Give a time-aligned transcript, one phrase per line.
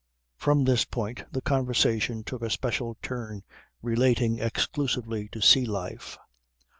[0.35, 3.43] From this point the conversation took a special turn
[3.83, 6.17] relating exclusively to sea life.